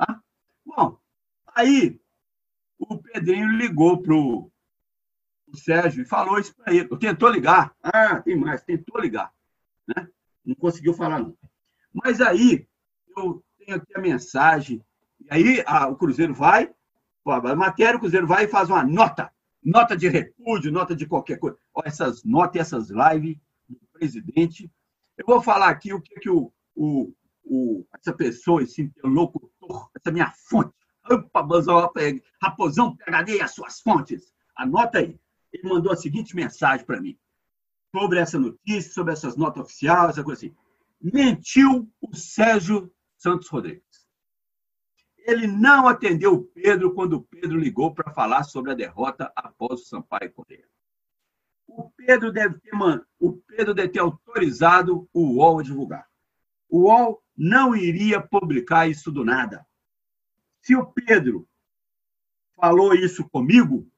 Tá? 0.00 0.18
Bom, 0.64 0.98
aí 1.54 2.00
o 2.78 2.96
Pedrinho 2.96 3.48
ligou 3.50 4.00
para 4.00 4.14
o 4.14 4.50
Sérgio 5.52 6.02
e 6.02 6.06
falou 6.06 6.38
isso 6.38 6.54
para 6.56 6.72
ele. 6.72 6.88
Tentou 6.96 7.28
ligar. 7.28 7.76
Ah, 7.82 8.18
tem 8.22 8.34
mais, 8.34 8.62
tentou 8.62 8.98
ligar. 8.98 9.30
Né? 9.86 10.08
Não 10.42 10.54
conseguiu 10.54 10.94
falar, 10.94 11.18
não. 11.18 11.36
Mas 11.92 12.22
aí 12.22 12.66
eu 13.14 13.44
tenho 13.58 13.76
aqui 13.76 13.94
a 13.94 14.00
mensagem. 14.00 14.82
E 15.20 15.26
aí 15.28 15.62
a, 15.66 15.86
o 15.88 15.96
Cruzeiro 15.96 16.32
vai, 16.32 16.72
a 17.26 17.54
matéria, 17.54 17.96
o 17.98 18.00
Cruzeiro 18.00 18.26
vai 18.26 18.44
e 18.44 18.48
faz 18.48 18.70
uma 18.70 18.82
nota. 18.82 19.30
Nota 19.62 19.94
de 19.94 20.08
repúdio, 20.08 20.72
nota 20.72 20.96
de 20.96 21.06
qualquer 21.06 21.38
coisa. 21.38 21.58
Olha, 21.74 21.88
essas 21.88 22.24
notas 22.24 22.56
e 22.56 22.58
essas 22.60 22.88
lives 22.88 23.36
do 23.68 23.78
presidente. 23.92 24.72
Eu 25.18 25.26
vou 25.26 25.42
falar 25.42 25.68
aqui 25.68 25.92
o 25.92 26.00
que, 26.00 26.18
que 26.18 26.30
o, 26.30 26.50
o, 26.74 27.12
o, 27.44 27.86
essa 27.94 28.14
pessoa, 28.14 28.62
esse 28.62 28.80
interlocutor, 28.80 29.50
essa 29.96 30.12
minha 30.12 30.32
fonte, 30.48 30.74
opa, 31.10 31.46
Raposão 32.42 32.96
PHD 32.96 33.40
as 33.40 33.54
suas 33.54 33.80
fontes. 33.80 34.32
Anota 34.56 34.98
aí. 34.98 35.18
Ele 35.52 35.68
mandou 35.68 35.92
a 35.92 35.96
seguinte 35.96 36.36
mensagem 36.36 36.86
para 36.86 37.00
mim 37.00 37.18
sobre 37.94 38.18
essa 38.18 38.38
notícia, 38.38 38.92
sobre 38.92 39.12
essas 39.12 39.36
notas 39.36 39.64
oficiais, 39.64 40.10
essa 40.10 40.24
coisa 40.24 40.46
assim. 40.46 40.56
Mentiu 41.00 41.90
o 42.00 42.14
Sérgio 42.14 42.92
Santos 43.16 43.48
Rodrigues. 43.48 44.08
Ele 45.18 45.46
não 45.46 45.86
atendeu 45.86 46.34
o 46.34 46.44
Pedro 46.44 46.94
quando 46.94 47.14
o 47.14 47.22
Pedro 47.22 47.58
ligou 47.58 47.94
para 47.94 48.12
falar 48.12 48.44
sobre 48.44 48.72
a 48.72 48.74
derrota 48.74 49.30
após 49.36 49.80
o 49.80 49.84
Sampaio 49.84 50.32
Correia. 50.32 50.66
O 51.66 51.90
Pedro 51.90 52.32
deve 52.32 52.58
ter, 52.58 52.72
mano, 52.72 53.04
o 53.18 53.32
Pedro 53.32 53.74
deve 53.74 53.90
ter 53.90 54.00
autorizado 54.00 55.08
o 55.12 55.36
UOL 55.36 55.60
a 55.60 55.62
divulgar. 55.62 56.06
O 56.68 56.88
UOL 56.88 57.22
não 57.42 57.74
iria 57.74 58.20
publicar 58.20 58.86
isso 58.86 59.10
do 59.10 59.24
nada. 59.24 59.66
Se 60.60 60.76
o 60.76 60.84
Pedro 60.84 61.48
falou 62.54 62.94
isso 62.94 63.26
comigo, 63.30 63.90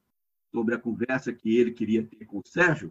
sobre 0.49 0.75
a 0.75 0.79
conversa 0.79 1.33
que 1.33 1.57
ele 1.57 1.73
queria 1.73 2.07
ter 2.07 2.23
com 2.23 2.37
o 2.37 2.47
Sérgio, 2.47 2.89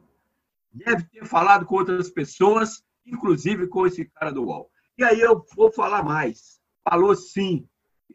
deve 0.71 1.05
ter 1.05 1.25
falado 1.25 1.65
com 1.65 1.77
outras 1.77 2.11
pessoas, 2.11 2.85
inclusive 3.07 3.67
com 3.67 3.87
esse 3.87 4.05
cara 4.05 4.31
do 4.31 4.45
UOL. 4.45 4.71
E 4.99 5.03
aí 5.03 5.21
eu 5.21 5.43
vou 5.57 5.73
falar 5.73 6.03
mais. 6.03 6.61
Falou 6.85 7.17
sim, 7.17 7.67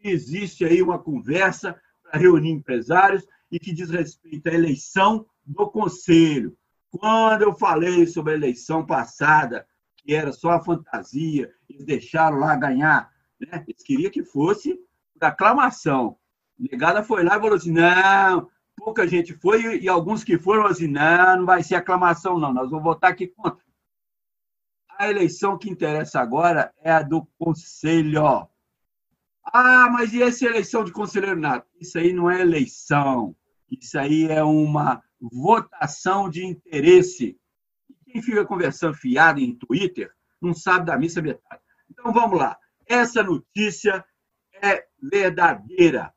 existe 0.03 0.63
aí 0.63 0.79
uma 0.79 1.00
conversa 1.00 1.82
para 2.03 2.20
reunir 2.20 2.51
empresários 2.51 3.25
e 3.51 3.60
que 3.60 3.74
diz 3.74 3.89
respeito 3.89 4.48
à 4.48 4.53
eleição 4.53 5.25
do 5.44 5.67
conselho. 5.72 6.56
Quando 6.91 7.41
eu 7.41 7.56
falei 7.56 8.06
sobre 8.06 8.34
a 8.34 8.36
eleição 8.36 8.86
passada, 8.86 9.67
que 10.07 10.13
era 10.13 10.31
só 10.31 10.51
a 10.51 10.63
fantasia, 10.63 11.53
eles 11.69 11.83
deixaram 11.83 12.37
lá 12.37 12.55
ganhar, 12.55 13.11
né? 13.37 13.65
eles 13.67 13.83
queriam 13.83 14.09
que 14.09 14.23
fosse 14.23 14.79
por 15.13 15.27
aclamação. 15.27 16.17
Negada 16.57 17.03
foi 17.03 17.25
lá 17.25 17.35
e 17.35 17.41
falou 17.41 17.57
assim: 17.57 17.73
não, 17.73 18.49
pouca 18.73 19.05
gente 19.05 19.33
foi 19.33 19.79
e 19.79 19.89
alguns 19.89 20.23
que 20.23 20.37
foram 20.37 20.65
assim: 20.65 20.87
não, 20.87 21.39
não 21.39 21.45
vai 21.45 21.61
ser 21.61 21.75
aclamação, 21.75 22.39
não, 22.39 22.53
nós 22.53 22.69
vamos 22.69 22.85
votar 22.85 23.11
aqui 23.11 23.27
contra. 23.27 23.61
A 24.97 25.09
eleição 25.09 25.57
que 25.57 25.69
interessa 25.69 26.21
agora 26.21 26.73
é 26.81 26.89
a 26.89 27.01
do 27.01 27.27
conselho. 27.37 28.47
Ah, 29.43 29.89
mas 29.91 30.13
e 30.13 30.23
essa 30.23 30.45
eleição 30.45 30.85
de 30.85 30.93
conselheiro 30.93 31.39
nato? 31.39 31.67
Isso 31.81 31.99
aí 31.99 32.13
não 32.13 32.31
é 32.31 32.39
eleição. 32.39 33.35
Isso 33.69 33.99
aí 33.99 34.25
é 34.25 34.41
uma 34.41 35.03
votação 35.19 36.29
de 36.29 36.45
interesse. 36.45 37.37
Quem 38.17 38.24
fica 38.24 38.43
conversando 38.43 38.95
fiado 38.95 39.39
em 39.39 39.53
Twitter 39.53 40.12
não 40.41 40.51
sabe 40.51 40.88
da 40.88 40.97
missa 40.97 41.21
metade. 41.21 41.62
Então 41.88 42.12
vamos 42.12 42.39
lá. 42.39 42.57
Essa 42.88 43.21
notícia 43.21 44.03
é 44.59 44.88
verdadeira. 45.00 46.12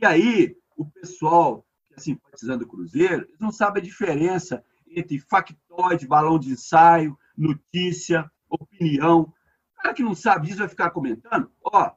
E 0.00 0.06
aí, 0.06 0.56
o 0.76 0.88
pessoal 0.88 1.66
que 1.88 1.94
é 1.94 1.98
simpatizando 1.98 2.62
o 2.62 2.68
Cruzeiro, 2.68 3.24
eles 3.24 3.40
não 3.40 3.50
sabem 3.50 3.82
a 3.82 3.84
diferença 3.84 4.64
entre 4.86 5.18
factoide, 5.18 6.06
balão 6.06 6.38
de 6.38 6.52
ensaio, 6.52 7.18
notícia, 7.36 8.30
opinião. 8.48 9.22
O 9.22 9.82
cara 9.82 9.94
que 9.94 10.04
não 10.04 10.14
sabe 10.14 10.46
disso 10.46 10.60
vai 10.60 10.68
ficar 10.68 10.90
comentando. 10.90 11.50
Ó, 11.64 11.90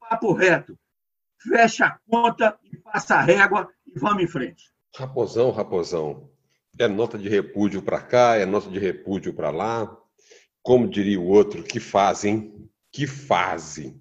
papo 0.00 0.32
reto. 0.32 0.76
Fecha 1.38 1.86
a 1.86 1.98
conta 2.00 2.58
e 2.64 2.76
passa 2.78 3.14
a 3.14 3.20
régua 3.20 3.72
e 3.86 3.96
vamos 3.96 4.24
em 4.24 4.26
frente. 4.26 4.72
Raposão, 4.96 5.52
raposão. 5.52 6.28
É 6.78 6.86
nota 6.86 7.18
de 7.18 7.28
repúdio 7.28 7.82
para 7.82 8.00
cá, 8.00 8.36
é 8.36 8.46
nota 8.46 8.70
de 8.70 8.78
repúdio 8.78 9.34
para 9.34 9.50
lá. 9.50 9.92
Como 10.62 10.88
diria 10.88 11.18
o 11.18 11.26
outro, 11.26 11.64
que 11.64 11.80
fazem, 11.80 12.70
que 12.92 13.04
fazem. 13.04 14.00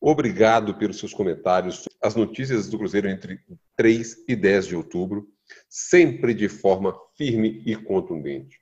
Obrigado 0.00 0.78
pelos 0.78 0.98
seus 0.98 1.12
comentários. 1.12 1.86
As 2.02 2.14
notícias 2.14 2.70
do 2.70 2.78
Cruzeiro 2.78 3.06
entre 3.08 3.38
3 3.76 4.24
e 4.28 4.34
10 4.34 4.68
de 4.68 4.76
outubro, 4.76 5.28
sempre 5.68 6.32
de 6.32 6.48
forma 6.48 6.98
firme 7.18 7.62
e 7.66 7.76
contundente. 7.76 8.58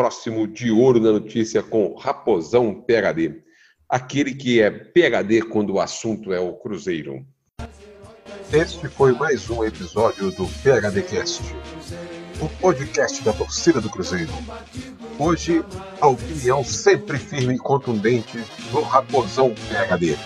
próximo 0.00 0.46
De 0.46 0.70
Ouro 0.70 0.98
na 0.98 1.12
Notícia 1.12 1.62
com 1.62 1.94
Raposão 1.94 2.72
PHD. 2.72 3.42
Aquele 3.86 4.34
que 4.34 4.58
é 4.58 4.70
PHD 4.70 5.42
quando 5.42 5.74
o 5.74 5.78
assunto 5.78 6.32
é 6.32 6.40
o 6.40 6.54
Cruzeiro. 6.54 7.22
Este 8.50 8.88
foi 8.88 9.12
mais 9.12 9.50
um 9.50 9.62
episódio 9.62 10.30
do 10.30 10.46
PHDcast, 10.46 11.42
o 12.40 12.48
podcast 12.62 13.22
da 13.22 13.34
torcida 13.34 13.78
do 13.78 13.90
Cruzeiro. 13.90 14.32
Hoje, 15.18 15.62
a 16.00 16.08
opinião 16.08 16.64
sempre 16.64 17.18
firme 17.18 17.56
e 17.56 17.58
contundente 17.58 18.38
do 18.72 18.80
Raposão 18.80 19.54
PHD. 19.54 20.16